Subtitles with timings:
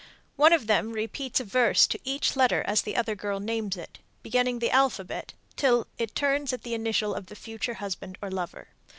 [0.35, 3.99] One of them repeats a verse to each letter as the other girl names it,
[4.23, 8.69] beginning the alphabet, till it turns at the initial of the future husband or lover.